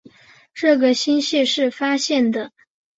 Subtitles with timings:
[0.55, 2.51] 这个星系是发现的。